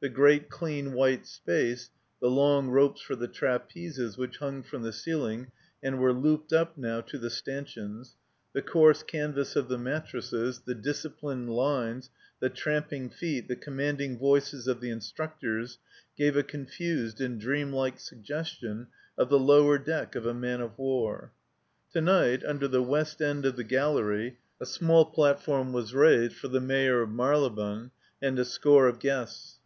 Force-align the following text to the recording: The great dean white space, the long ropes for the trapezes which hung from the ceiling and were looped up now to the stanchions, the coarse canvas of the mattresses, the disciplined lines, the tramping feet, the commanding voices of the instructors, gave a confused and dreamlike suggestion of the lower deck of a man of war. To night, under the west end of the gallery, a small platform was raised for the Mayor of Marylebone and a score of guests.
The 0.00 0.08
great 0.08 0.50
dean 0.50 0.94
white 0.94 1.28
space, 1.28 1.88
the 2.20 2.26
long 2.28 2.66
ropes 2.70 3.00
for 3.00 3.14
the 3.14 3.28
trapezes 3.28 4.18
which 4.18 4.38
hung 4.38 4.64
from 4.64 4.82
the 4.82 4.92
ceiling 4.92 5.52
and 5.80 6.00
were 6.00 6.12
looped 6.12 6.52
up 6.52 6.76
now 6.76 7.00
to 7.02 7.18
the 7.18 7.30
stanchions, 7.30 8.16
the 8.52 8.62
coarse 8.62 9.04
canvas 9.04 9.54
of 9.54 9.68
the 9.68 9.78
mattresses, 9.78 10.62
the 10.66 10.74
disciplined 10.74 11.50
lines, 11.54 12.10
the 12.40 12.48
tramping 12.50 13.10
feet, 13.10 13.46
the 13.46 13.54
commanding 13.54 14.18
voices 14.18 14.66
of 14.66 14.80
the 14.80 14.90
instructors, 14.90 15.78
gave 16.18 16.36
a 16.36 16.42
confused 16.42 17.20
and 17.20 17.40
dreamlike 17.40 18.00
suggestion 18.00 18.88
of 19.16 19.28
the 19.28 19.38
lower 19.38 19.78
deck 19.78 20.16
of 20.16 20.26
a 20.26 20.34
man 20.34 20.60
of 20.60 20.76
war. 20.76 21.30
To 21.92 22.00
night, 22.00 22.44
under 22.44 22.66
the 22.66 22.82
west 22.82 23.20
end 23.22 23.46
of 23.46 23.54
the 23.54 23.62
gallery, 23.62 24.38
a 24.60 24.66
small 24.66 25.04
platform 25.04 25.72
was 25.72 25.94
raised 25.94 26.34
for 26.34 26.48
the 26.48 26.60
Mayor 26.60 27.02
of 27.02 27.10
Marylebone 27.10 27.92
and 28.20 28.36
a 28.40 28.44
score 28.44 28.88
of 28.88 28.98
guests. 28.98 29.60